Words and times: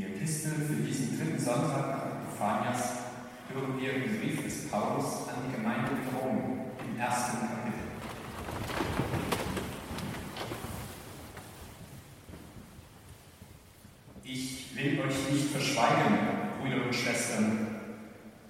Die 0.00 0.06
Epistel 0.06 0.52
für 0.52 0.82
diesen 0.82 1.18
dritten 1.18 1.38
Sonntag 1.38 1.90
nach 1.90 2.22
Epiphanias 2.22 2.92
hören 3.52 3.78
wir 3.78 3.92
im 3.96 4.18
Brief 4.18 4.42
des 4.42 4.70
Paulus 4.70 5.28
an 5.28 5.34
die 5.46 5.54
Gemeinde 5.54 5.90
in 5.90 6.16
Rom 6.16 6.60
im 6.88 6.98
ersten 6.98 7.36
Kapitel. 7.36 7.80
Ich 14.24 14.74
will 14.74 15.00
euch 15.00 15.32
nicht 15.32 15.50
verschweigen, 15.50 16.16
Brüder 16.62 16.86
und 16.86 16.94
Schwestern, 16.94 17.66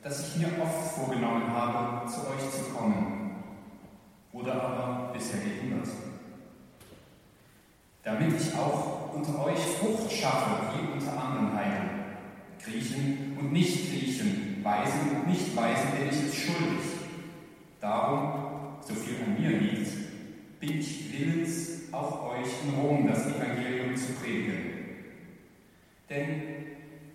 dass 0.04 0.28
ich 0.28 0.36
mir 0.36 0.62
oft 0.62 0.94
vorgenommen 0.94 1.52
habe, 1.52 2.08
zu 2.08 2.28
euch 2.28 2.48
zu 2.48 2.72
kommen, 2.72 3.42
wurde 4.30 4.52
aber 4.52 5.12
bisher 5.12 5.40
gehindert. 5.40 5.88
Damit 8.04 8.40
ich 8.40 8.54
auch 8.54 8.99
unter 9.14 9.44
euch 9.44 9.58
Frucht 9.58 10.12
schaffe, 10.12 10.72
wie 10.74 10.92
unter 10.92 11.12
anderen 11.12 11.54
Heiden, 11.54 11.90
Griechen 12.62 13.36
und 13.38 13.52
Nicht-Griechen, 13.52 14.60
Weisen 14.62 15.16
und 15.16 15.28
Nicht-Weisen 15.28 15.90
bin 15.98 16.08
ich 16.08 16.26
es 16.26 16.34
schuldig. 16.34 16.84
Darum, 17.80 18.78
so 18.86 18.94
viel 18.94 19.16
an 19.24 19.40
mir 19.40 19.58
liegt, 19.58 19.90
bin 20.60 20.78
ich 20.78 21.12
willens, 21.12 21.92
auch 21.92 22.30
euch 22.32 22.48
in 22.64 22.78
Rom 22.78 23.06
das 23.08 23.26
Evangelium 23.26 23.96
zu 23.96 24.12
predigen. 24.12 24.70
Denn 26.08 26.42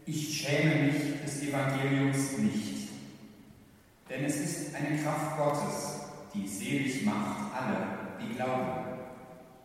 ich 0.06 0.38
schäme 0.38 0.86
mich 0.86 1.22
des 1.24 1.44
Evangeliums 1.44 2.38
nicht. 2.40 2.90
Denn 4.10 4.24
es 4.24 4.38
ist 4.38 4.76
eine 4.76 4.98
Kraft 4.98 5.38
Gottes, 5.38 6.00
die 6.34 6.48
selig 6.48 7.06
macht 7.06 7.54
alle, 7.56 7.88
die 8.22 8.36
glauben. 8.36 8.86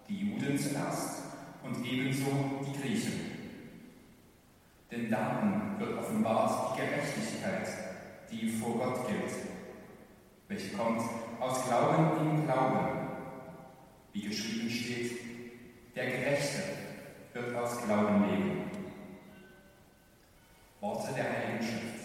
Die 0.08 0.16
Juden 0.16 0.58
zuerst 0.58 1.19
und 1.70 1.86
ebenso 1.86 2.30
die 2.66 2.80
Griechen. 2.80 3.20
Denn 4.90 5.10
darin 5.10 5.78
wird 5.78 5.98
offenbart 5.98 6.76
die 6.76 6.80
Gerechtigkeit, 6.80 7.68
die 8.30 8.48
vor 8.48 8.74
Gott 8.78 9.06
gilt, 9.06 9.32
welche 10.48 10.76
kommt 10.76 11.02
aus 11.38 11.64
Glauben 11.66 12.38
in 12.38 12.44
Glauben. 12.44 13.08
Wie 14.12 14.22
geschrieben 14.22 14.68
steht, 14.68 15.20
der 15.94 16.06
Gerechte 16.06 16.62
wird 17.32 17.54
aus 17.54 17.84
Glauben 17.84 18.28
leben. 18.28 18.70
Worte 20.80 21.14
der 21.14 21.24
Heiligen 21.24 21.62
Schrift. 21.62 21.99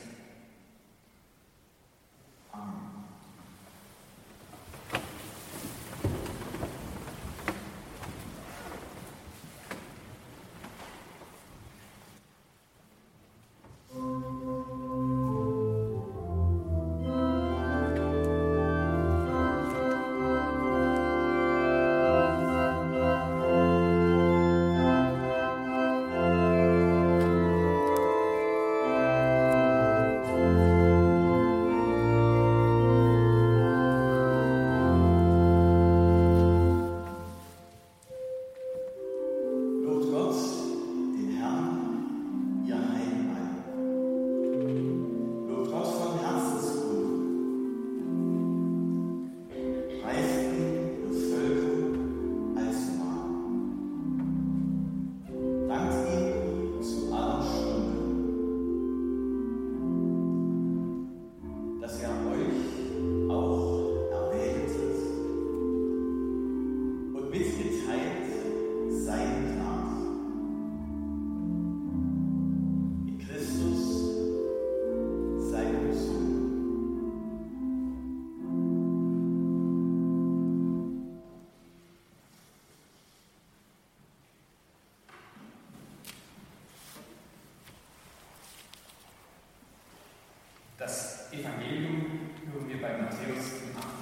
Evangelium 91.40 92.32
hören 92.52 92.70
wir 92.70 92.82
bei 92.82 92.98
Matthäus 92.98 93.62
im 93.64 93.78
8. 93.78 93.95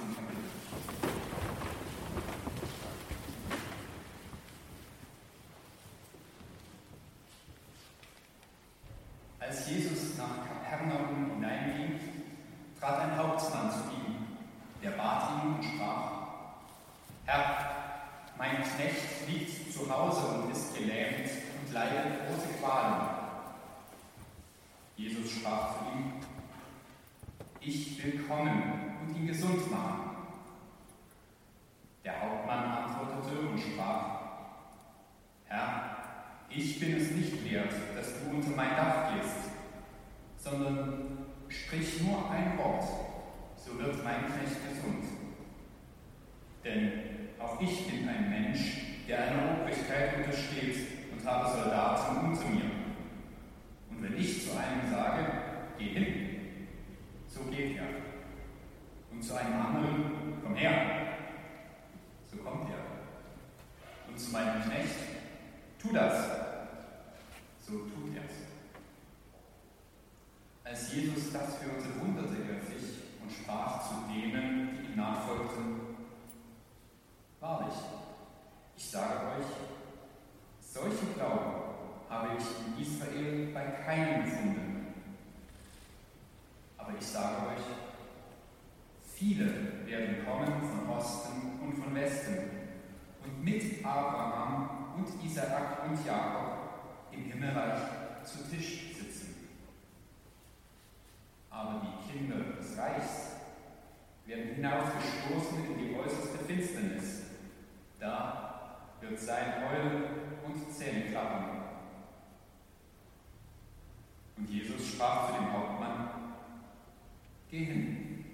Geh 117.54 117.66
hin, 117.66 118.24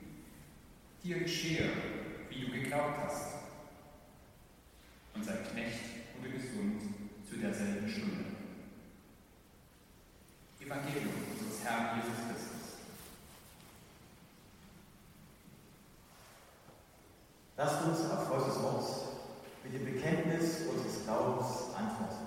dir 1.04 1.18
geschehe, 1.18 1.68
wie 2.30 2.40
du 2.40 2.52
geglaubt 2.52 3.00
hast. 3.04 3.34
Und 5.14 5.22
sein 5.22 5.44
Knecht 5.52 5.82
wurde 6.16 6.30
gesund 6.30 6.80
zu 7.28 7.36
derselben 7.36 7.86
Stunde. 7.86 8.24
Evangelium 10.58 11.12
unseres 11.32 11.62
Herrn 11.62 12.00
Jesus 12.00 12.16
Christus. 12.16 12.78
Lasst 17.58 17.84
uns 17.84 18.10
auf 18.10 18.26
Gottes 18.26 18.62
Wort 18.62 18.88
mit 19.64 19.74
dem 19.74 19.84
Bekenntnis 19.84 20.62
unseres 20.66 21.04
Glaubens 21.04 21.74
antworten. 21.76 22.19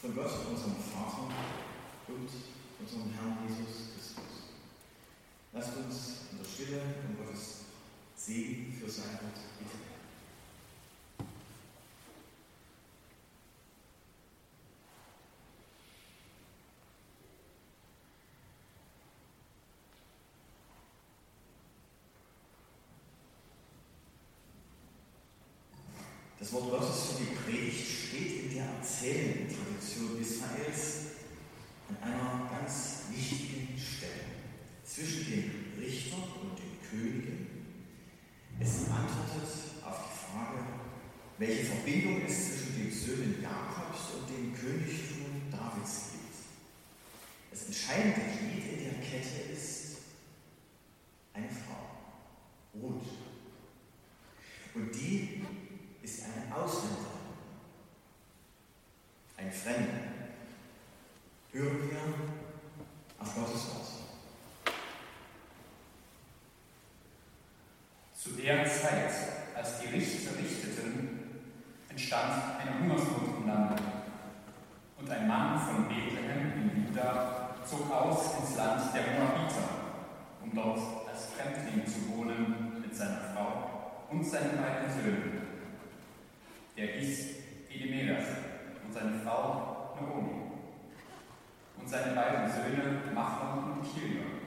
Von 0.00 0.14
Gott, 0.14 0.30
unserem 0.48 0.76
Vater 0.76 1.26
und 2.06 2.30
unserem 2.80 3.10
Herrn 3.14 3.38
Jesus 3.48 3.90
Christus. 3.94 4.22
Lasst 5.52 5.76
uns 5.76 6.28
in 6.30 6.38
der 6.38 6.44
Stille 6.44 6.82
um 7.08 7.26
Gottes 7.26 7.64
Segen 8.16 8.72
für 8.78 8.88
sein 8.88 9.14
Wort 9.14 9.34
bitten. 9.58 9.97
Das 26.50 26.62
Wort 26.62 26.80
Gottes 26.80 27.12
für 27.12 27.24
die 27.24 27.36
Predigt 27.36 27.86
steht 27.86 28.44
in 28.44 28.54
der 28.54 28.64
erzählenden 28.64 29.54
Tradition 29.54 30.18
Israels 30.18 31.12
an 31.90 31.96
einer 32.02 32.48
ganz 32.50 33.02
wichtigen 33.10 33.78
Stelle 33.78 34.32
zwischen 34.82 35.26
den 35.26 35.74
Richtern 35.78 36.22
und 36.40 36.56
den 36.58 36.80
Königen. 36.88 37.48
Es 38.58 38.88
antwortet 38.88 39.44
auf 39.84 40.08
die 40.08 40.32
Frage, 40.32 40.64
welche 41.36 41.64
Verbindung 41.64 42.22
es 42.26 42.46
zwischen 42.46 42.76
den 42.78 42.92
Söhnen 42.92 43.42
Jakobs 43.42 44.14
und 44.16 44.30
dem 44.30 44.54
Königtum 44.56 45.50
Davids 45.50 46.12
gibt. 46.12 46.34
Das 47.50 47.66
entscheidende 47.66 48.22
Glied 48.24 48.72
in 48.72 48.84
der 48.84 49.04
Kette 49.04 49.52
ist 49.52 49.98
eine 51.34 51.50
Frau, 51.50 52.80
Ruth. 52.80 53.04
Und 54.74 54.94
die 54.94 55.42
ist 56.08 56.24
ein 56.24 56.50
Ausländer, 56.50 57.10
ein 59.36 59.52
Fremder. 59.52 60.08
Hören 61.52 61.90
wir 61.90 61.98
auf 63.18 63.34
Gottes 63.34 63.68
Wort. 63.68 63.88
Zu 68.14 68.30
der 68.30 68.64
Zeit, 68.64 69.12
als 69.54 69.80
die 69.80 69.88
Richter 69.88 70.38
richteten, 70.38 71.44
entstand 71.90 72.42
eine 72.58 72.80
Hungersnot 72.80 73.40
im 73.40 73.46
Land. 73.46 73.82
Und 74.98 75.10
ein 75.10 75.28
Mann 75.28 75.60
von 75.60 75.88
Bethlehem 75.88 76.52
in 76.54 76.86
Juda 76.86 77.54
zog 77.64 77.90
aus 77.90 78.38
ins 78.40 78.56
Land 78.56 78.94
der 78.94 79.02
Moabiter, 79.02 79.68
um 80.42 80.54
dort 80.54 81.08
als 81.08 81.26
Fremdling 81.26 81.86
zu 81.86 82.16
wohnen 82.16 82.80
mit 82.80 82.96
seiner 82.96 83.20
Frau 83.34 84.06
und 84.10 84.24
seinen 84.24 84.56
beiden 84.56 84.92
Söhnen. 84.92 85.37
Der 86.78 86.86
hieß 86.86 87.34
Elimelech 87.74 88.24
und 88.84 88.94
seine 88.94 89.18
Frau 89.18 89.96
Naomi 90.00 90.52
und 91.76 91.88
seine 91.88 92.14
beiden 92.14 92.48
Söhne 92.48 93.12
Machlon 93.12 93.72
und 93.72 93.82
Kilion. 93.82 94.38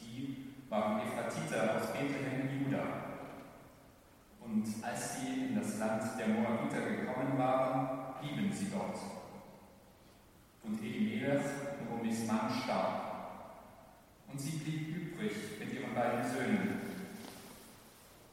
Die 0.00 0.54
waren 0.70 1.02
Ephratiter 1.02 1.76
aus 1.76 1.92
Bethlehem 1.92 2.64
Juda. 2.64 2.82
Und 4.40 4.64
als 4.82 5.20
sie 5.20 5.48
in 5.48 5.54
das 5.54 5.78
Land 5.78 6.02
der 6.18 6.28
Moabiter 6.28 6.80
gekommen 6.80 7.36
waren, 7.36 8.14
blieben 8.22 8.50
sie 8.50 8.70
dort. 8.70 8.96
Und 10.64 10.82
Elimelech, 10.82 11.44
Naomis 11.90 12.26
Mann, 12.26 12.50
starb. 12.64 13.52
Und 14.32 14.40
sie 14.40 14.56
blieb 14.56 14.96
übrig 14.96 15.32
mit 15.60 15.74
ihren 15.74 15.94
beiden 15.94 16.24
Söhnen. 16.24 16.80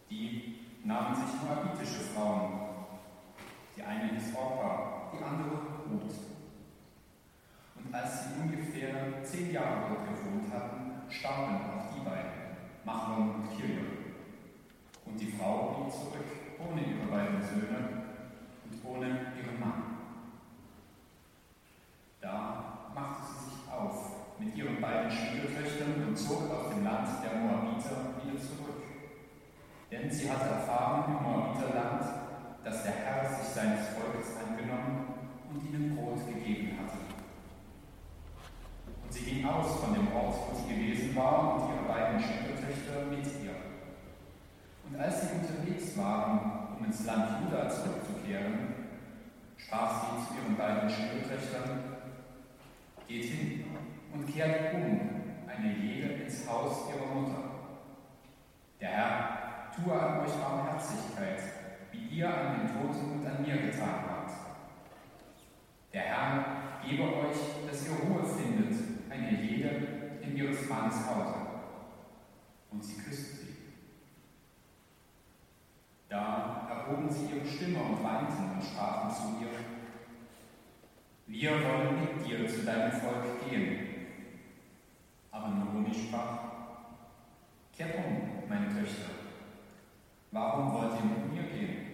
Die 0.10 0.60
nahmen 0.86 1.14
sich 1.14 1.42
moabitische 1.42 2.06
Frauen. 2.16 2.59
Die 3.80 3.86
eine 3.86 4.12
hieß 4.12 4.36
Orpa, 4.36 5.10
die 5.14 5.24
andere 5.24 5.56
Ruth. 5.88 6.12
Und 7.76 7.96
als 7.96 8.26
sie 8.26 8.42
ungefähr 8.42 9.24
zehn 9.24 9.54
Jahre 9.54 9.88
dort 9.88 10.06
gewohnt 10.06 10.54
hatten, 10.54 11.10
starben 11.10 11.56
auch 11.56 11.96
die 11.96 12.04
beiden, 12.04 12.58
Machlon 12.84 13.36
und 13.36 13.56
Kilion. 13.56 13.88
Und 15.06 15.18
die 15.18 15.32
Frau 15.32 15.78
blieb 15.78 15.94
zurück, 15.94 16.26
ohne 16.60 16.82
ihre 16.82 17.08
beiden 17.08 17.42
Söhne 17.42 18.04
und 18.66 18.86
ohne 18.86 19.08
ihren 19.08 19.60
Mann. 19.62 19.84
Da 22.20 22.92
machte 22.94 23.22
sie 23.32 23.46
sich 23.46 23.72
auf 23.72 24.40
mit 24.40 24.58
ihren 24.58 24.82
beiden 24.82 25.10
Schwiegertöchtern 25.10 26.06
und 26.06 26.18
zog 26.18 26.52
aus 26.52 26.76
dem 26.76 26.84
Land 26.84 27.08
der 27.24 27.40
Moabiter 27.40 28.20
wieder 28.22 28.42
zurück. 28.42 28.84
Denn 29.90 30.12
sie 30.12 30.30
hatte 30.30 30.50
erfahren 30.50 31.16
im 31.16 31.24
Moabiterland, 31.24 32.19
dass 32.70 32.84
der 32.84 32.94
Herr 32.94 33.26
sich 33.28 33.50
seines 33.50 33.90
Volkes 33.98 34.38
angenommen 34.38 35.16
und 35.50 35.58
ihnen 35.66 35.96
Brot 35.96 36.22
gegeben 36.28 36.78
hatte. 36.78 37.00
Und 39.04 39.12
sie 39.12 39.24
ging 39.26 39.46
aus 39.48 39.80
von 39.80 39.96
dem 39.96 40.14
Ort, 40.14 40.36
wo 40.38 40.56
sie 40.56 40.76
gewesen 40.76 41.16
war, 41.16 41.56
und 41.56 41.74
ihre 41.74 41.88
beiden 41.92 42.22
Schwiegertöchter 42.22 43.10
mit 43.10 43.26
ihr. 43.26 43.58
Und 44.86 45.00
als 45.02 45.22
sie 45.22 45.28
unterwegs 45.34 45.98
waren, 45.98 46.78
um 46.78 46.86
ins 46.86 47.06
Land 47.06 47.42
Juda 47.42 47.70
zurückzukehren, 47.70 48.76
sprach 49.58 50.04
sie 50.04 50.28
zu 50.28 50.34
ihren 50.36 50.56
beiden 50.56 50.90
Schwiegertöchtern, 50.90 51.96
Geht 53.08 53.26
hin 53.26 53.66
und 54.14 54.32
kehrt 54.32 54.76
um, 54.76 55.10
eine 55.48 55.74
jede 55.74 56.14
ins 56.14 56.48
Haus 56.48 56.88
ihrer 56.94 57.08
Mutter. 57.08 57.42
Der 58.80 58.90
Herr 58.90 59.72
tue 59.76 59.92
an 59.92 60.20
euch 60.20 60.34
Barmherzigkeit, 60.34 61.59
ihr 62.12 62.28
an 62.28 62.60
den 62.60 62.68
Toten 62.68 63.12
und 63.14 63.26
an 63.26 63.42
mir 63.42 63.58
getan 63.58 64.04
habt. 64.08 64.32
Der 65.94 66.02
Herr 66.02 66.46
gebe 66.88 67.04
euch, 67.04 67.68
dass 67.68 67.88
ihr 67.88 67.96
Ruhe 67.96 68.24
findet, 68.24 68.74
eine 69.10 69.42
jede 69.42 69.70
in 70.22 70.38
ihres 70.38 70.68
Mannes 70.68 71.08
Hause. 71.08 71.36
Und 72.72 72.84
sie 72.84 73.02
küsste 73.02 73.38
sie. 73.38 73.56
Da 76.08 76.68
erhoben 76.70 77.10
sie 77.10 77.36
ihre 77.36 77.46
Stimme 77.46 77.80
und 77.80 78.04
weinten 78.04 78.52
und 78.56 78.64
sprachen 78.64 79.12
zu 79.12 79.44
ihr, 79.44 79.50
wir 81.28 81.52
wollen 81.52 82.02
mit 82.02 82.26
dir 82.26 82.48
zu 82.48 82.66
deinem 82.66 82.92
Volk 82.92 83.48
gehen. 83.48 83.90
Aber 85.32 85.50
Naomi 85.50 85.94
sprach, 85.94 86.40
kehrt 87.72 87.96
um, 87.98 88.50
meine 88.50 88.68
Töchter. 88.68 89.12
Warum 90.32 90.74
wollt 90.74 90.94
ihr 91.00 91.06
mit 91.06 91.34
mir 91.34 91.44
gehen? 91.44 91.89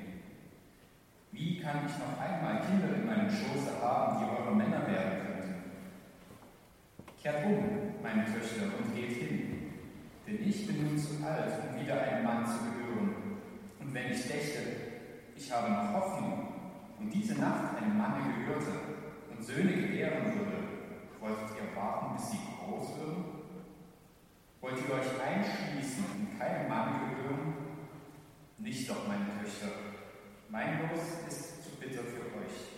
Wie 1.36 1.60
kann 1.60 1.82
ich 1.86 1.92
noch 2.00 2.18
einmal 2.18 2.62
Kinder 2.62 2.96
in 2.96 3.06
meinem 3.06 3.30
Schoße 3.30 3.82
haben, 3.82 4.20
die 4.20 4.32
eure 4.32 4.56
Männer 4.56 4.88
werden 4.88 5.20
könnten? 5.20 5.56
Kehrt 7.22 7.46
um, 7.46 8.02
meine 8.02 8.24
Töchter, 8.24 8.72
und 8.80 8.96
geht 8.96 9.18
hin, 9.18 9.74
denn 10.26 10.48
ich 10.48 10.66
bin 10.66 10.88
nun 10.88 10.98
zu 10.98 11.22
alt, 11.26 11.52
um 11.68 11.82
wieder 11.82 12.02
einem 12.02 12.24
Mann 12.24 12.46
zu 12.46 12.60
gehören. 12.64 13.16
Und 13.82 13.94
wenn 13.94 14.12
ich 14.14 14.26
dächte, 14.26 14.62
ich 15.36 15.52
habe 15.52 15.74
noch 15.74 15.94
Hoffnung 15.94 16.54
und 17.00 17.14
diese 17.14 17.38
Nacht 17.38 17.82
einem 17.82 17.98
Manne 17.98 18.34
gehörte 18.40 18.72
und 19.30 19.44
Söhne 19.44 19.74
gebären 19.74 20.24
würde, 20.40 20.64
wolltet 21.20 21.58
ihr 21.58 21.76
warten, 21.76 22.16
bis 22.16 22.32
sie 22.32 22.40
groß 22.64 22.98
würden? 22.98 23.26
Wollt 24.62 24.78
ihr 24.78 24.94
euch 24.94 25.22
einschließen 25.22 26.06
und 26.06 26.40
keinem 26.40 26.70
Mann 26.70 27.10
gehören? 27.10 27.54
Nicht 28.58 28.90
doch, 28.90 29.06
meine 29.06 29.26
Töchter. 29.44 29.85
Mein 30.56 30.80
Los 30.80 31.02
ist 31.28 31.66
zu 31.66 31.72
bitter 31.82 32.02
für 32.02 32.40
euch. 32.40 32.72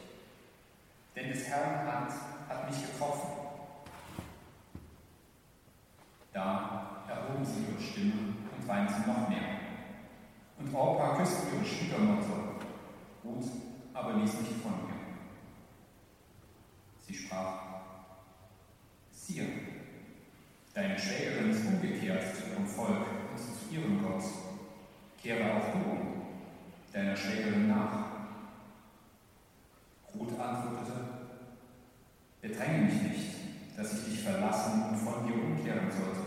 Denn 1.15 1.29
des 1.29 1.47
Herrn 1.47 1.85
Hand 1.85 2.11
hat 2.49 2.67
mich 2.67 2.91
getroffen. 2.91 3.29
Da 6.33 7.05
erhoben 7.07 7.45
sie 7.45 7.65
ihre 7.69 7.79
Stimme 7.79 8.33
und 8.57 8.67
weinten 8.67 9.05
noch 9.05 9.29
mehr. 9.29 9.59
Und 10.57 10.73
Orpa 10.73 11.17
küsste 11.17 11.55
ihre 11.55 11.63
Schwiegermutter. 11.63 12.55
Gut, 13.21 13.45
aber 13.93 14.13
ließ 14.13 14.41
nicht 14.41 14.59
von 14.63 14.71
ihr. 14.71 14.95
Sie 17.05 17.13
sprach, 17.13 17.59
siehe, 19.11 19.47
deine 20.73 20.97
Schwägerin 20.97 21.51
ist 21.51 21.63
umgekehrt 21.63 22.35
zu 22.35 22.49
ihrem 22.49 22.65
Volk 22.65 23.05
und 23.29 23.37
zu 23.37 23.71
ihrem 23.71 24.01
Gott. 24.01 24.23
Kehre 25.21 25.53
auch 25.53 25.71
du 25.73 25.91
um, 25.91 26.16
deiner 26.97 27.15
Schwägerin 27.15 27.67
nach. 27.67 28.07
Ruth 30.15 30.39
antwortete, 30.39 30.99
bedränge 32.41 32.85
mich 32.85 33.01
nicht, 33.03 33.35
dass 33.77 33.93
ich 33.93 34.05
dich 34.05 34.23
verlassen 34.23 34.83
und 34.89 34.97
von 34.97 35.27
dir 35.27 35.35
umkehren 35.35 35.91
sollte. 35.91 36.21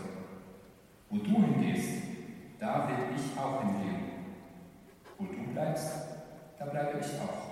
Wo 1.09 1.17
du 1.17 1.43
hingehst, 1.43 2.03
da 2.57 2.87
will 2.87 3.13
ich 3.13 3.37
auch 3.37 3.61
hingehen. 3.63 4.11
Wo 5.17 5.25
du 5.25 5.51
bleibst, 5.51 5.91
da 6.57 6.65
bleibe 6.65 6.99
ich 6.99 7.19
auch. 7.19 7.51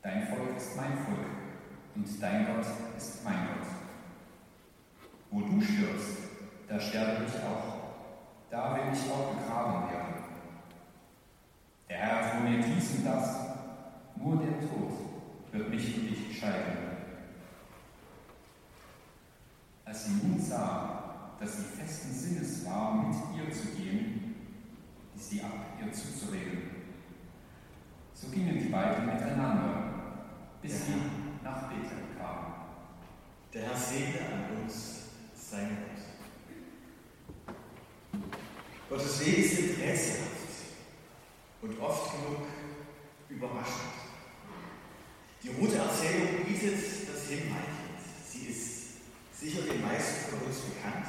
Dein 0.00 0.28
Volk 0.28 0.56
ist 0.56 0.76
mein 0.76 0.96
Volk 0.98 1.26
und 1.96 2.22
dein 2.22 2.46
Gott 2.46 2.66
ist 2.96 3.24
mein 3.24 3.48
Gott. 3.48 3.66
Wo 5.32 5.40
du 5.40 5.60
stirbst, 5.60 6.18
da 6.68 6.78
sterbe 6.78 7.24
ich 7.24 7.34
auch. 7.42 7.74
Da 8.50 8.76
will 8.76 8.92
ich 8.92 9.10
auch 9.10 9.34
begraben 9.34 9.90
werden. 9.90 10.13
Der 11.94 12.02
Herr 12.02 12.32
tut 12.32 12.50
mir 12.50 12.58
dies 12.58 13.04
das, 13.04 13.36
nur 14.16 14.36
der 14.38 14.58
Tod 14.58 14.94
wird 15.52 15.70
mich 15.70 15.96
und 15.96 16.10
dich 16.10 16.36
scheiden. 16.36 16.76
Als 19.84 20.04
sie 20.04 20.14
nun 20.14 20.40
sah, 20.40 21.36
dass 21.38 21.56
sie 21.56 21.62
festen 21.62 22.12
Sinnes 22.12 22.66
war, 22.66 22.94
mit 22.94 23.14
ihr 23.36 23.52
zu 23.52 23.68
gehen, 23.76 24.34
ließ 25.14 25.30
sie 25.30 25.40
ab, 25.42 25.52
ihr 25.80 25.92
zuzureden. 25.92 26.62
So 28.12 28.26
gingen 28.28 28.58
die 28.58 28.70
beiden 28.70 29.06
miteinander, 29.06 29.92
bis 30.62 30.86
sie 30.86 30.94
nach 31.44 31.68
Bethel 31.68 32.18
kamen. 32.18 32.54
Der 33.52 33.68
Herr 33.68 33.76
segne 33.76 34.18
an 34.32 34.64
uns 34.64 35.10
sein 35.32 35.70
Wort. 35.70 37.54
Gottes 38.88 39.24
Wege 39.24 39.48
sind 39.48 39.80
rätselhaft 39.80 40.33
und 41.64 41.80
oft 41.80 42.12
genug 42.12 42.46
überraschend. 43.30 43.94
Die 45.42 45.48
rote 45.48 45.76
Erzählung 45.76 46.44
bietet 46.46 47.08
das 47.08 47.28
Hinreichend. 47.28 48.00
Sie 48.28 48.46
ist 48.46 48.84
sicher 49.32 49.62
den 49.62 49.80
meisten 49.80 50.30
von 50.30 50.46
uns 50.46 50.58
bekannt. 50.60 51.06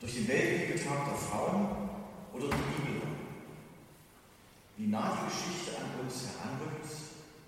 Durch 0.00 0.14
den 0.14 0.28
Weltbibeltag 0.28 1.06
der 1.06 1.14
Frauen 1.14 1.88
oder 2.34 2.46
die 2.46 2.82
Bibel. 2.82 3.02
Wie 4.76 4.86
nah 4.88 5.16
die 5.16 5.30
Geschichte 5.30 5.78
an 5.80 6.04
uns 6.04 6.26
heranrückt, 6.28 6.88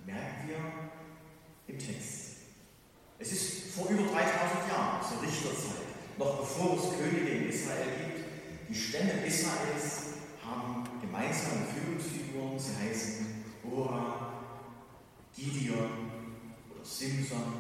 merken 0.06 0.48
wir 0.48 1.74
im 1.74 1.78
Text. 1.78 2.36
Es 3.18 3.32
ist 3.32 3.74
vor 3.74 3.88
über 3.88 4.04
3000 4.04 4.68
Jahren 4.68 5.06
zur 5.06 5.22
Richterzeit, 5.22 5.84
noch 6.18 6.40
bevor 6.40 6.76
es 6.76 6.98
Könige 6.98 7.28
in 7.28 7.48
Israel 7.50 7.88
gibt. 7.98 8.24
Die 8.70 8.74
Stämme 8.74 9.26
Israels 9.26 10.14
haben 10.44 10.93
Meister 11.14 11.50
Führungsfiguren, 11.72 12.58
sie 12.58 12.74
heißen 12.76 13.44
Ora, 13.70 14.32
Gideon 15.36 16.10
oder 16.74 16.84
Simson. 16.84 17.54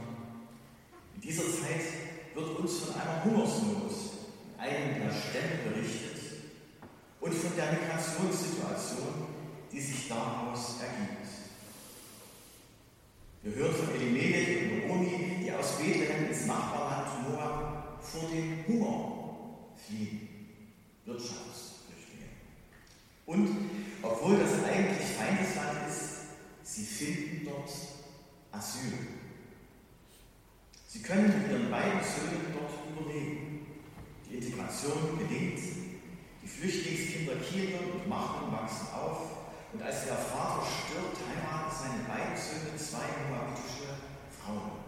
In 1.14 1.20
dieser 1.20 1.44
Zeit 1.44 2.34
wird 2.34 2.58
uns 2.58 2.78
von 2.78 3.00
einer 3.00 3.24
Hungersnot 3.24 3.92
in 4.56 4.60
einem 4.60 5.02
der 5.02 5.14
Stämme 5.14 5.70
berichtet 5.70 6.20
und 7.20 7.32
von 7.32 7.54
der 7.54 7.72
Migrationssituation, 7.74 9.28
die 9.70 9.80
sich 9.80 10.08
daraus 10.08 10.80
ergibt. 10.80 11.28
Wir 13.44 13.54
hören 13.54 13.74
von 13.74 13.94
Elimelech 13.94 14.62
und 14.62 14.88
Moroni, 14.88 15.44
die 15.44 15.52
aus 15.52 15.78
Bethlehem 15.78 16.28
ins 16.28 16.46
Nachbarland 16.46 17.30
Moab 17.30 18.02
vor 18.02 18.28
dem 18.30 18.66
Hunger 18.66 19.74
fliehen. 19.76 20.28
Wirtschafts- 21.06 21.73
obwohl 23.26 24.38
das 24.38 24.64
eigentlich 24.64 25.08
Feindesland 25.16 25.88
ist, 25.88 26.26
sie 26.62 26.84
finden 26.84 27.46
dort 27.46 27.70
Asyl. 28.52 28.92
Sie 30.88 31.02
können 31.02 31.26
mit 31.26 31.50
ihren 31.50 31.70
beiden 31.70 32.00
Söhnen 32.00 32.54
dort 32.54 32.72
überleben. 32.86 33.66
Die 34.28 34.36
Integration 34.36 35.18
gelingt, 35.18 35.60
die 36.42 36.46
Flüchtlingskinder 36.46 37.36
kielern 37.36 37.90
und 37.92 38.08
machen 38.08 38.52
wachsen 38.52 38.88
auf 38.94 39.34
und 39.72 39.82
als 39.82 40.04
der 40.06 40.16
Vater 40.16 40.62
stirbt, 40.66 41.18
heiraten 41.26 41.74
seine 41.74 42.04
beiden 42.06 42.36
Söhne 42.36 42.76
zwei 42.78 43.10
moabitische 43.28 43.98
Frauen. 44.30 44.84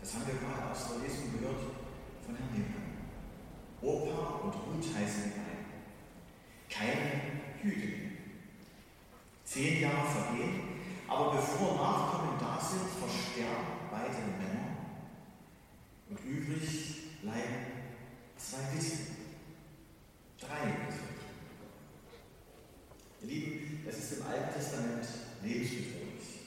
Das 0.00 0.14
haben 0.14 0.26
wir 0.26 0.40
gerade 0.40 0.70
aus 0.70 0.88
der 0.88 1.04
Lesung 1.04 1.32
gehört 1.38 1.60
von 2.24 2.36
Herrn 2.36 2.54
Lehmann. 2.54 3.04
Opa 3.82 4.40
und 4.44 4.54
Ruth 4.54 4.96
heißen 4.96 5.24
die 5.24 5.36
beiden. 5.36 5.68
Keine 6.70 7.43
Jüdinnen. 7.64 8.18
Zehn 9.44 9.80
Jahre 9.80 10.06
vergehen, 10.06 10.60
aber 11.08 11.32
bevor 11.32 11.76
Nachkommen 11.76 12.38
da 12.38 12.60
sind, 12.60 12.82
versterben 12.98 13.88
beide 13.90 14.12
Männer 14.38 14.76
und 16.10 16.20
übrig 16.24 17.20
bleiben 17.22 17.66
zwei 18.36 18.58
Witwen. 18.74 19.16
Drei 20.38 20.68
Witwen. 20.68 21.14
Ihr 23.22 23.28
Lieben, 23.28 23.86
es 23.88 23.98
ist 23.98 24.18
im 24.18 24.26
Alten 24.26 24.52
Testament 24.52 25.06
lebensbedrohlich. 25.42 26.44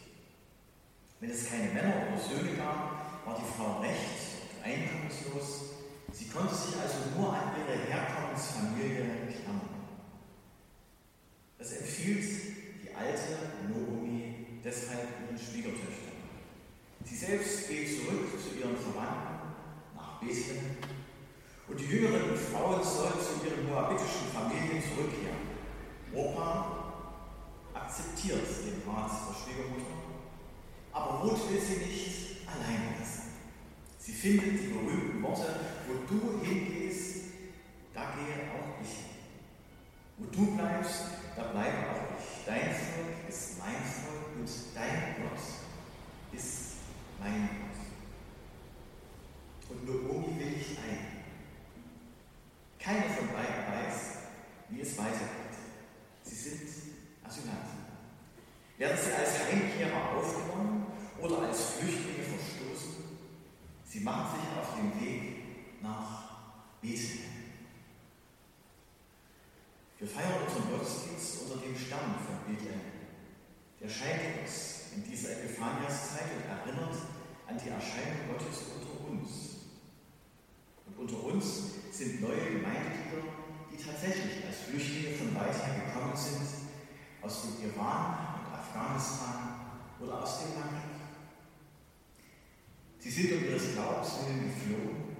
Wenn 1.20 1.32
es 1.32 1.50
keine 1.50 1.74
Männer 1.74 1.94
oder 2.08 2.22
Söhne 2.22 2.56
gab, 2.56 3.26
war 3.26 3.36
die 3.36 3.58
Frau 3.58 3.80
recht 3.80 4.54
und 4.54 4.64
einkommenslos. 4.64 5.62
Sie 6.14 6.30
konnte 6.30 6.54
sich 6.54 6.76
also 6.80 7.10
nur 7.18 7.34
an 7.34 7.54
ihre 7.58 7.78
Herkommensfamilie 7.78 9.34
klammern. 9.42 9.77
Das 11.58 11.72
empfiehlt 11.72 12.24
die 12.84 12.94
alte 12.94 13.68
Noomi 13.68 14.60
deshalb 14.64 15.08
ihren 15.26 15.38
Schwiegertöchtern. 15.38 16.18
Sie 17.04 17.16
selbst 17.16 17.68
geht 17.68 17.88
zurück 17.90 18.28
zu 18.40 18.60
ihren 18.60 18.78
Verwandten 18.78 19.56
nach 19.96 20.20
Bethlehem 20.20 20.78
und 21.68 21.80
die 21.80 21.86
jüngeren 21.86 22.38
Frauen 22.38 22.84
sollen 22.84 23.20
zu 23.20 23.46
ihren 23.46 23.68
moabitischen 23.68 24.28
Familien 24.32 24.84
zurückkehren. 24.84 25.48
Opa 26.14 26.94
akzeptiert 27.74 28.46
den 28.66 28.90
Rat 28.90 29.12
der 29.28 29.36
Schwiegermutter, 29.36 29.98
aber 30.92 31.22
Ruth 31.22 31.50
will 31.50 31.60
sie 31.60 31.86
nicht 31.86 32.48
allein 32.48 33.00
lassen. 33.00 33.34
Sie 33.98 34.14
findet 34.14 34.62
die 34.62 34.68
berühmten 34.68 35.22
Worte, 35.24 35.60
wo 35.88 36.06
du 36.08 36.46
hingehst, 36.46 37.26
da 37.94 38.14
gehe 38.16 38.52
auch 38.52 38.82
ich 38.82 38.90
hin. 38.90 39.07
Wo 40.18 40.26
du 40.26 40.56
bleibst, 40.56 41.02
da 41.36 41.44
bleibe 41.44 41.78
auch 41.90 42.18
ich. 42.18 42.46
Dein 42.46 42.74
Volk 42.74 43.30
ist 43.30 43.60
mein 43.60 43.76
Volk 43.76 44.36
und 44.36 44.50
dein 44.74 45.16
Gott 45.22 45.40
ist 46.34 46.74
mein 47.20 47.50
Gott. 47.50 47.78
Und 49.70 49.86
Naomi 49.86 50.40
will 50.40 50.56
ich 50.60 50.78
ein. 50.80 51.18
Keine 52.80 53.10
von 53.10 53.28
beiden 53.28 53.88
weiß, 53.88 54.18
wie 54.70 54.82
es 54.82 54.98
weitergeht. 54.98 55.58
Sie 56.24 56.36
sind 56.36 56.70
Asylanten. 57.24 57.86
Werden 58.78 58.98
sie 58.98 59.14
als 59.14 59.40
Heimkehrer 59.46 60.18
aufgenommen 60.18 60.88
oder 61.20 61.42
als 61.44 61.72
Flüchtlinge 61.72 62.24
verstoßen? 62.24 63.04
Sie 63.84 64.00
machen 64.00 64.40
sich 64.40 64.58
auf 64.58 64.76
den 64.76 65.02
Weg 65.02 65.82
nach 65.82 66.32
Bethlehem. 66.82 67.37
Wir 70.00 70.08
feiern 70.08 70.46
unseren 70.46 70.70
Gottesdienst 70.70 71.42
unter 71.42 71.58
dem 71.66 71.76
Stern 71.76 72.22
von 72.22 72.46
Bethlehem. 72.46 72.86
Der 73.82 73.90
scheint 73.90 74.46
uns 74.46 74.94
in 74.94 75.02
dieser 75.04 75.42
Epiphaniaszeit 75.42 76.38
und 76.38 76.46
erinnert 76.46 76.94
an 77.50 77.58
die 77.58 77.70
Erscheinung 77.70 78.30
Gottes 78.30 78.78
unter 78.78 78.94
uns. 79.10 79.74
Und 80.86 80.98
unter 81.02 81.24
uns 81.34 81.82
sind 81.90 82.22
neue 82.22 82.62
Gemeindeglieder, 82.62 83.26
die 83.74 83.82
tatsächlich 83.82 84.46
als 84.46 84.70
Flüchtlinge 84.70 85.18
von 85.18 85.34
weit 85.34 85.58
gekommen 85.58 86.16
sind, 86.16 86.46
aus 87.24 87.42
dem 87.42 87.66
Iran 87.66 88.38
und 88.38 88.54
Afghanistan 88.54 89.82
oder 90.00 90.22
aus 90.22 90.46
dem 90.46 90.62
Maghreb. 90.62 90.94
Sie 93.00 93.10
sind 93.10 93.34
um 93.34 93.46
ihres 93.46 93.74
Glaubens 93.74 94.14
willen 94.22 94.46
geflohen. 94.46 95.18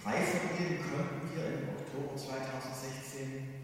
Drei 0.00 0.24
von 0.24 0.40
ihnen 0.56 0.80
konnten 0.80 1.28
wir 1.28 1.44
im 1.44 1.68
Oktober 1.76 2.16
2016 2.16 3.63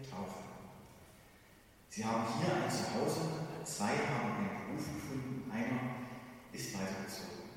Sie 1.93 2.05
haben 2.05 2.23
hier 2.39 2.53
ein 2.55 2.71
Zuhause, 2.71 3.19
zwei 3.65 3.97
haben 3.97 4.37
einen 4.37 4.65
Beruf 4.65 4.85
gefunden, 4.95 5.51
einer 5.51 5.91
ist 6.53 6.73
weitergezogen. 6.73 7.51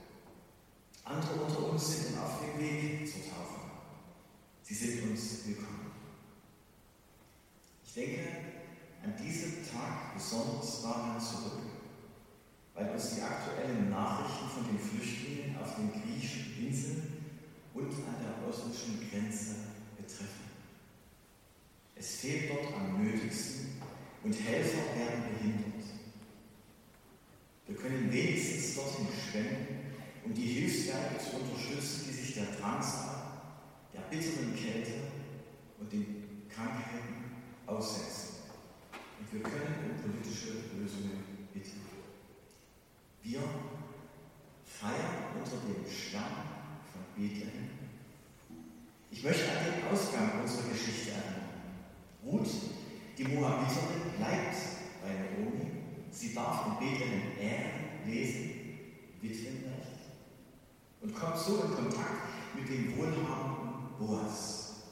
Andere 1.05 1.45
unter 1.45 1.71
uns 1.71 2.09
sind 2.09 2.19
auf 2.19 2.41
dem 2.41 2.61
Weg 2.61 3.07
zur 3.07 3.23
Taufe. 3.23 3.61
Sie 4.65 4.75
sind 4.75 5.09
uns 5.09 5.47
willkommen. 5.47 5.93
Ich 7.87 7.95
denke 7.95 8.29
an 9.05 9.15
diesen 9.23 9.71
Tag 9.71 10.15
besonders 10.15 10.83
daran 10.83 11.21
zurück, 11.21 11.63
weil 12.75 12.91
uns 12.91 13.15
die 13.15 13.23
aktuellen 13.23 13.89
Nachrichten 13.89 14.49
von 14.49 14.67
den 14.67 14.81
Flüchtlingen 14.81 15.57
auf 15.63 15.77
den 15.77 15.93
griechischen 15.93 16.67
Inseln 16.67 17.23
und 17.73 17.93
an 17.93 18.17
der 18.21 18.45
russischen 18.45 18.99
Grenze 19.09 19.55
betreffen. 19.97 20.51
Es 21.95 22.17
fehlt 22.17 22.51
dort 22.51 22.75
am 22.75 23.01
nötigsten 23.01 23.74
und 24.25 24.33
Helfer 24.33 24.97
werden 24.97 25.23
behindert. 25.37 25.85
Wir 27.67 27.77
können 27.77 28.11
wenigstens 28.11 28.75
dorthin 28.75 29.07
spenden, 29.29 29.93
um 30.25 30.33
die 30.33 30.47
Hilfswerke 30.47 31.19
zu 31.19 31.37
unterstützen, 31.37 32.07
die 32.09 32.15
sich 32.15 32.35
der 32.35 32.47
Drangsal, 32.59 33.15
der 33.93 34.01
bitteren 34.01 34.55
Kälte 34.57 34.93
und 35.79 35.93
den 35.93 36.49
Krankheiten 36.49 37.25
aussetzen. 37.67 38.37
Und 39.21 39.33
wir 39.33 39.43
können 39.43 39.91
um 39.91 40.11
politische 40.11 40.53
Lösungen 40.79 41.25
bitten. 41.53 41.81
Wir 43.23 43.41
feiern 44.65 45.37
unter 45.39 45.57
dem 45.57 45.91
Stern 45.91 46.49
von 46.93 47.03
Bethlehem. 47.15 47.69
Ich 49.11 49.23
möchte 49.23 49.51
an 49.51 49.65
den 49.65 49.93
Ausgang 49.93 50.41
unserer 50.43 50.69
Geschichte 50.71 51.11
erinnern. 51.11 51.45
Ruth, 52.25 52.49
die 53.17 53.25
Moabiterin, 53.25 54.17
bleibt 54.17 54.57
bei 55.03 55.09
Naomi. 55.09 55.71
Sie 56.11 56.35
darf 56.35 56.67
in 56.67 56.79
Bethlehem 56.79 57.23
Ehren 57.41 58.07
lesen, 58.07 58.51
Witwenrecht, 59.21 60.11
und 61.01 61.15
kommt 61.15 61.39
so 61.39 61.63
in 61.63 61.75
Kontakt 61.75 62.29
mit 62.55 62.69
dem 62.69 62.97
wohlhabenden 62.97 63.99
Boas. 63.99 64.85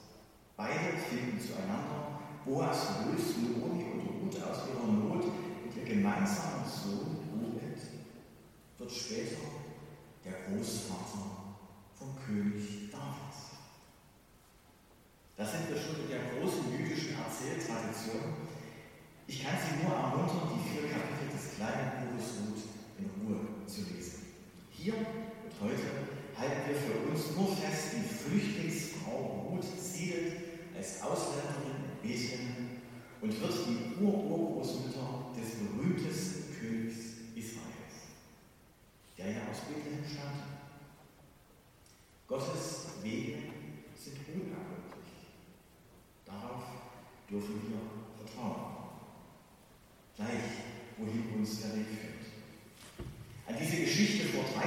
Beide 0.56 0.96
finden 1.08 1.40
zueinander 1.40 2.20
Boas 2.44 2.88
löst 3.06 3.38
Naomi 3.38 3.84
und 3.84 4.34
Ruth 4.34 4.42
aus 4.42 4.68
ihrer 4.68 4.92
Not 4.92 5.24
und 5.24 5.76
ihr 5.76 5.84
gemeinsamer 5.84 6.66
Sohn 6.66 7.18
Obed 7.40 7.78
wird 8.78 8.92
später 8.92 9.42
der 10.24 10.32
Großvater 10.48 11.30
vom 11.94 12.16
König 12.26 12.90
David. 12.90 13.31
Da 15.42 15.48
sind 15.48 15.74
wir 15.74 15.76
schon 15.76 16.06
in 16.06 16.08
der 16.08 16.38
großen 16.38 16.70
jüdischen 16.70 17.18
Erzähltradition. 17.18 18.46
Ich 19.26 19.42
kann 19.42 19.58
Sie 19.58 19.82
nur 19.82 19.90
ermuntern, 19.90 20.54
die 20.54 20.70
vier 20.70 20.86
Kapitel 20.86 21.34
des 21.34 21.58
kleinen 21.58 22.14
Buches 22.14 22.38
Ruth 22.38 22.62
in 23.02 23.10
Ruhe 23.18 23.66
zu 23.66 23.80
lesen. 23.90 24.22
Hier 24.70 24.94
und 24.94 25.50
heute 25.58 26.06
halten 26.38 26.62
wir 26.70 26.78
für 26.78 27.10
uns 27.10 27.34
nur 27.34 27.56
fest, 27.56 27.90
die 27.90 28.06
Flüchtlingsfrau 28.06 29.50
Ruth 29.50 29.66
siedelt 29.66 30.62
als 30.78 31.02
Ausländerin 31.02 31.90
Bethlehem 32.00 32.78
und 33.20 33.40
wird 33.40 33.66
die 33.66 33.98
Ururgroßmutter 34.00 35.34
des 35.34 35.58
berühmtesten 35.58 36.54
Königs 36.54 37.18
Israels, 37.34 38.14
der 39.18 39.26
ja 39.26 39.40
aus 39.50 39.58
Bethlehem 39.66 40.06
stammt. 40.06 40.54
Gottes 42.28 43.02
Wege 43.02 43.38
sind 43.98 44.18
unergründlich. 44.32 44.81
Darauf 46.32 46.64
dürfen 47.28 47.60
wir 47.68 48.24
vertrauen. 48.24 48.72
Gleich, 50.16 50.64
wohin 50.96 51.34
uns 51.36 51.60
der 51.60 51.76
Weg 51.76 51.86
führt. 51.88 52.22
An 53.46 53.56
diese 53.60 53.82
Geschichte 53.82 54.28
vor 54.28 54.44
3000 54.44 54.64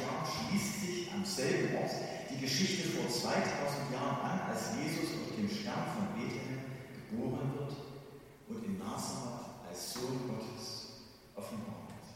Jahren 0.00 0.24
schließt 0.24 0.80
sich 0.80 1.12
am 1.12 1.24
selben 1.24 1.76
Ort 1.76 1.90
die 2.30 2.40
Geschichte 2.40 2.88
vor 2.88 3.08
2000 3.08 3.92
Jahren 3.92 4.20
an, 4.20 4.40
als 4.48 4.72
Jesus 4.80 5.12
unter 5.12 5.36
dem 5.36 5.48
Stern 5.48 5.84
von 5.92 6.16
Bethlehem 6.16 6.64
geboren 7.10 7.52
wird 7.58 7.76
und 8.48 8.64
in 8.64 8.78
Nazareth 8.78 9.68
als 9.68 9.94
Sohn 9.94 10.28
Gottes 10.28 11.04
offenbart 11.34 11.88
wird. 11.88 12.08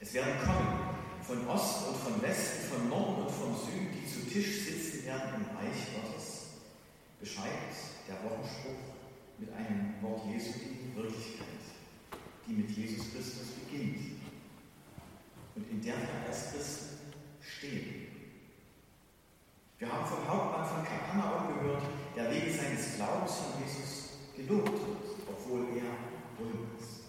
Es 0.00 0.14
werden 0.14 0.34
kommen 0.44 0.88
von 1.22 1.48
Ost 1.48 1.88
und 1.88 1.96
von 1.96 2.22
Westen, 2.22 2.68
von 2.68 2.88
Norden 2.88 3.22
und 3.22 3.30
von 3.30 3.54
Süden, 3.54 3.88
die 3.92 4.06
zu 4.06 4.28
Tisch 4.28 4.64
sitzen 4.64 5.04
werden 5.06 5.34
im 5.36 5.56
Reich 5.56 5.92
Gottes. 5.94 6.37
Beschreibt 7.20 7.76
der 8.06 8.16
Wochenspruch 8.24 8.96
mit 9.38 9.52
einem 9.52 9.94
Wort 10.02 10.22
Jesu, 10.32 10.58
mit 12.58 12.70
Jesus 12.70 13.12
Christus 13.12 13.48
beginnt 13.62 14.20
und 15.54 15.70
in 15.70 15.82
der 15.82 15.94
wir 15.96 16.26
als 16.26 16.52
Christen 16.52 16.98
stehen. 17.40 18.06
Wir 19.78 19.92
haben 19.92 20.06
vom 20.06 20.26
Hauptmann 20.26 20.66
von 20.66 20.84
Kapernaum 20.84 21.54
gehört, 21.54 21.82
der 22.16 22.30
wegen 22.30 22.52
seines 22.52 22.96
Glaubens 22.96 23.32
an 23.38 23.62
Jesus 23.62 24.18
gelobt 24.36 24.72
wird, 24.72 25.28
obwohl 25.28 25.68
er 25.76 25.94
Römer 26.38 26.74
ist. 26.80 27.06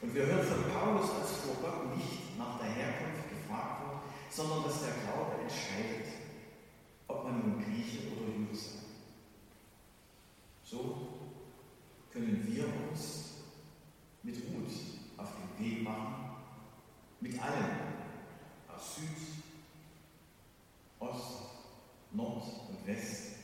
Und 0.00 0.14
wir 0.14 0.26
hören 0.26 0.46
von 0.46 0.72
Paulus, 0.72 1.10
dass 1.20 1.36
vor 1.38 1.56
Gott 1.62 1.96
nicht 1.96 2.36
nach 2.38 2.58
der 2.58 2.70
Herkunft 2.70 3.28
gefragt 3.28 3.82
wird, 3.82 4.00
sondern 4.30 4.64
dass 4.64 4.80
der 4.80 4.94
Glaube 5.04 5.42
entscheidet, 5.42 6.12
ob 7.08 7.24
man 7.24 7.40
nun 7.40 7.64
Grieche 7.64 8.12
oder 8.12 8.36
Jude 8.36 8.56
sei. 8.56 8.83
So 10.64 11.08
können 12.10 12.42
wir 12.46 12.64
uns 12.90 13.34
mit 14.22 14.50
Mut 14.50 14.70
auf 15.18 15.28
den 15.58 15.64
Weg 15.64 15.82
machen, 15.82 16.36
mit 17.20 17.40
allen 17.40 17.94
aus 18.66 18.96
Süd, 18.96 19.08
Ost, 20.98 21.40
Nord 22.12 22.44
und 22.70 22.86
West, 22.86 23.34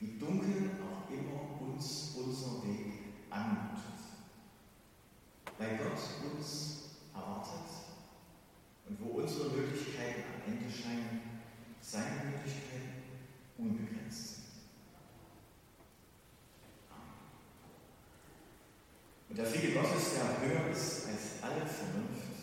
wie 0.00 0.18
dunkel 0.18 0.70
auch 0.82 1.08
immer 1.12 1.60
uns 1.60 2.16
unser 2.16 2.64
Weg 2.64 2.92
anmutet. 3.30 3.82
Weil 5.58 5.76
Gott 5.76 6.34
uns 6.34 6.82
erwartet 7.14 7.70
und 8.88 8.98
wo 9.00 9.20
unsere 9.20 9.50
Möglichkeiten 9.50 10.22
am 10.34 10.52
Ende 10.52 10.70
scheinen, 10.70 11.20
seine 11.80 12.30
Möglichkeiten 12.30 13.02
unbegrenzt 13.58 14.34
sind. 14.34 14.42
Und 19.32 19.38
der 19.38 19.46
Friede 19.46 19.72
Gottes, 19.72 20.12
der 20.12 20.46
höher 20.46 20.70
ist 20.70 21.06
als 21.06 21.42
alle 21.42 21.66
Vernunft, 21.66 22.36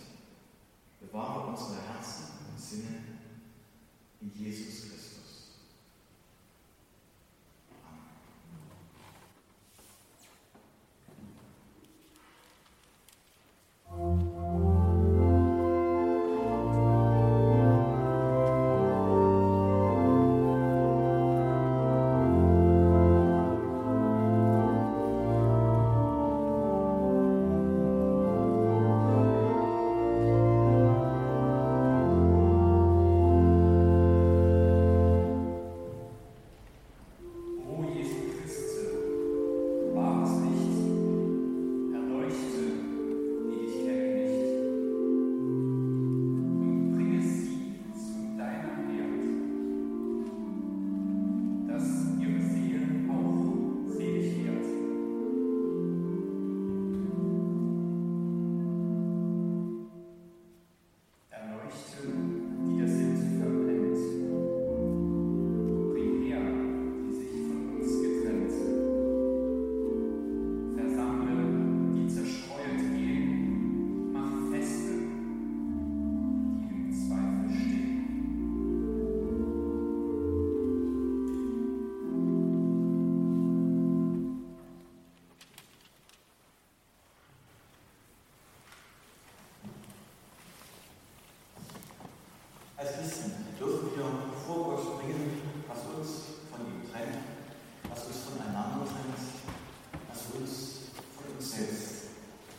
bewahre 1.00 1.50
unsere 1.50 1.76
Herzen 1.88 2.30
und 2.50 2.60
Sinne 2.60 3.04
in 4.22 4.32
Jesus 4.34 4.90
Christus. 4.90 5.50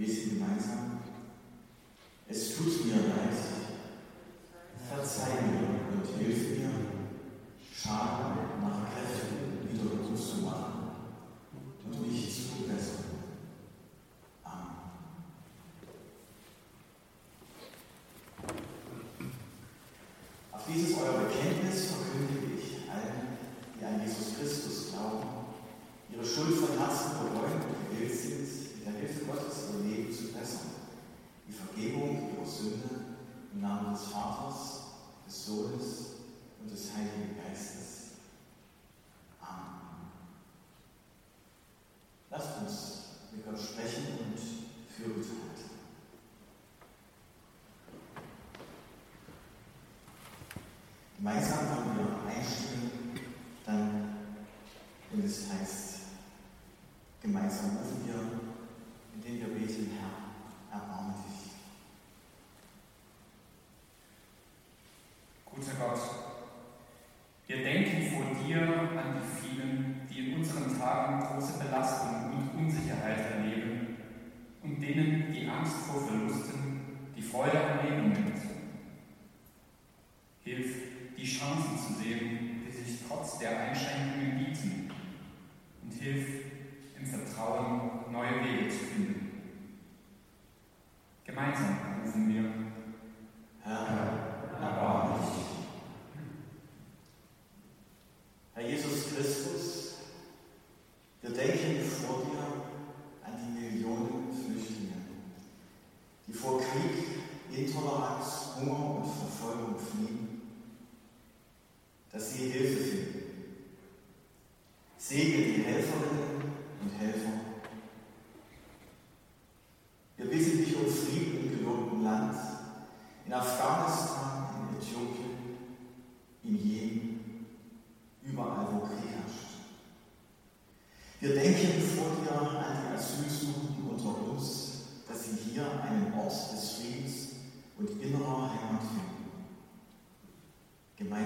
Lesen 0.00 0.38
gemeinsam. 0.38 1.00
Es 2.28 2.56
tut 2.56 2.86
mir 2.86 2.94
leid. 2.94 3.36
Verzeih 4.88 5.42
mir 5.42 5.68
und 5.92 6.18
hilf 6.18 6.58
mir, 6.58 6.70
Schaden 7.72 8.60
nach 8.60 8.92
Kräften 8.92 9.68
wieder 9.70 9.96
gut 9.96 10.18
zu 10.18 10.38
machen 10.38 10.90
und 11.84 12.02
mich 12.02 12.34
zu 12.34 12.62
bessern. 12.66 13.04
Amen. 14.42 14.76
Auf 20.50 20.62
dieses 20.66 20.98
euer 20.98 21.20
Bekenntnis 21.20 21.92
verkündige 21.92 22.58
ich 22.58 22.90
allen, 22.90 23.38
die 23.78 23.84
an 23.84 24.00
Jesus 24.02 24.36
Christus 24.36 24.90
glauben, 24.90 25.28
ihre 26.12 26.24
Schuld 26.24 26.54
von 26.54 26.78
Herzen 26.78 27.12
bereuen 27.12 27.62
und 27.62 27.90
gewillt 27.90 28.18
sind, 28.18 28.70
mit 28.80 28.86
der 28.86 29.00
Hilfe 29.00 29.24
Gottes 29.26 29.68
ihr 29.72 29.90
Leben 29.90 30.14
zu 30.14 30.32
bessern. 30.32 30.70
Die 31.46 31.52
Vergebung 31.52 32.32
ihrer 32.32 32.46
Sünde 32.46 32.88
im 33.52 33.60
Namen 33.60 33.92
des 33.92 34.04
Vaters, 34.04 34.80
des 35.26 35.46
Sohnes 35.46 36.06
und 36.60 36.70
des 36.70 36.90
Heiligen 36.94 37.36
Geistes. 37.36 38.12
Amen. 39.40 40.12
Uns 42.60 42.74
mit 43.32 43.44
Gott 43.44 43.58
sprechen 43.58 44.18
und 44.18 44.38
Fürbitte 44.88 45.30
halten. 45.30 45.70
Gemeinsam 51.16 51.58
wollen 51.68 51.98
wir 51.98 52.32
einstimmen, 52.34 52.79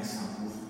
Christ 0.04 0.18
am 0.18 0.44
Hof 0.44 0.63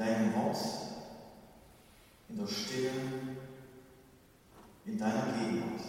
deinem 0.00 0.34
Wort, 0.34 0.56
in 2.28 2.38
der 2.38 2.46
Stille, 2.46 2.90
in 4.86 4.98
deiner 4.98 5.32
Gegenwart. 5.32 5.82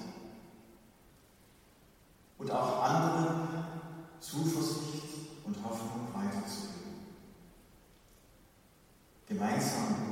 Und 2.38 2.52
auch 2.52 2.84
anderen 2.84 3.64
Zuversicht 4.20 5.04
und 5.46 5.56
Hoffnung 5.64 6.08
weiterzugeben. 6.14 6.82
Gemeinsam 9.28 10.08
Mit 10.08 10.11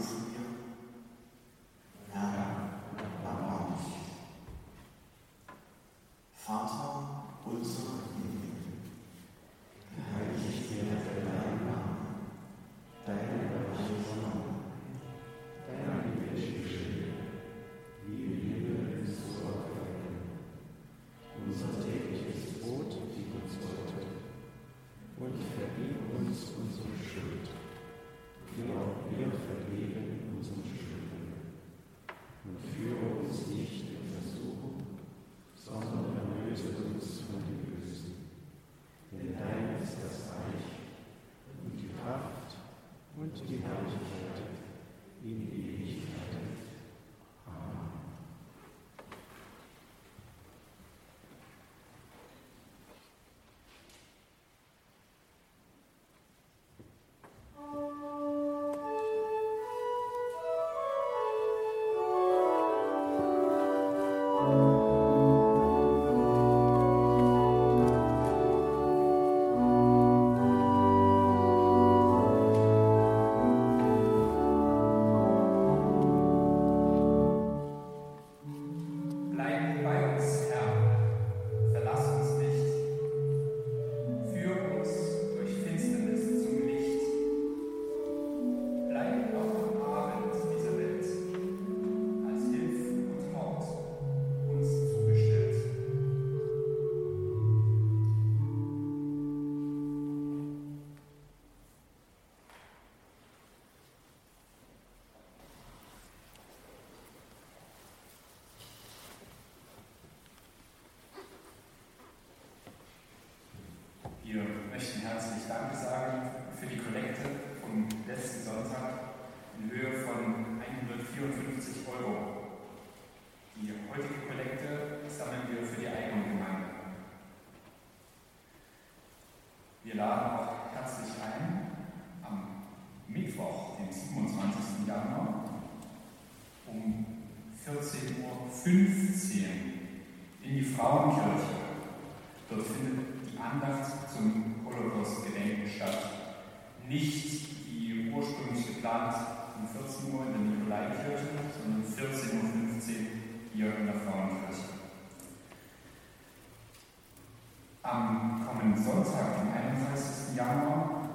Januar 160.40 161.10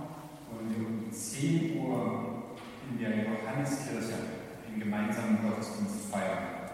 wollen 0.51 0.69
wir 0.77 0.87
um 0.87 1.11
10 1.11 1.79
Uhr 1.81 2.45
in 2.91 2.99
der 2.99 3.25
Johanneskirche 3.25 4.19
den 4.69 4.79
gemeinsamen 4.79 5.39
Gottesdienst 5.41 6.11
feiern. 6.13 6.69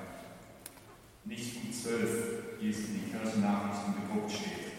Nicht 1.25 1.59
um 1.63 1.73
12, 1.73 2.59
wie 2.59 2.71
es 2.71 2.79
in 2.89 3.03
den 3.03 3.11
Kirchennachrichten 3.13 3.95
gedruckt 3.95 4.33
steht, 4.33 4.73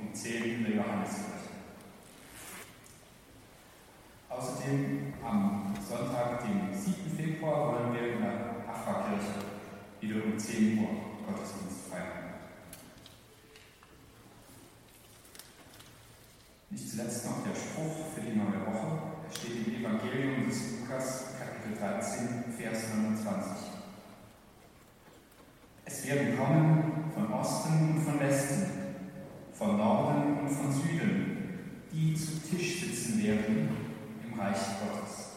um 0.00 0.14
10 0.14 0.42
in 0.42 0.64
der 0.64 0.76
Johanneskirche. 0.76 1.52
Außerdem 4.30 5.12
am 5.22 5.74
Sonntag, 5.86 6.40
dem 6.44 6.72
7. 6.72 7.14
Februar, 7.14 7.74
wollen 7.74 7.92
wir 7.92 8.14
in 8.14 8.22
der 8.22 8.64
Afra-Kirche 8.66 9.44
wieder 10.00 10.24
um 10.24 10.38
10 10.38 10.78
Uhr 10.78 10.88
Gottesdienst 11.26 11.90
feiern. 11.90 12.17
Nicht 16.78 16.90
zuletzt 16.90 17.24
noch 17.24 17.42
der 17.42 17.56
Spruch 17.58 18.14
für 18.14 18.20
die 18.20 18.38
neue 18.38 18.64
Woche. 18.64 19.02
Er 19.28 19.36
steht 19.36 19.66
im 19.66 19.84
Evangelium 19.84 20.48
des 20.48 20.78
Lukas, 20.78 21.34
Kapitel 21.36 21.76
13, 21.76 22.44
Vers 22.56 22.94
29. 22.94 23.68
Es 25.84 26.06
werden 26.06 26.38
kommen 26.38 27.10
von 27.12 27.32
Osten 27.32 27.94
und 27.94 28.02
von 28.04 28.20
Westen, 28.20 28.66
von 29.54 29.76
Norden 29.76 30.38
und 30.38 30.48
von 30.50 30.72
Süden, 30.72 31.58
die 31.92 32.14
zu 32.14 32.48
Tisch 32.48 32.80
sitzen 32.80 33.24
werden 33.24 33.70
im 34.24 34.38
Reich 34.38 34.58
Gottes. 34.78 35.27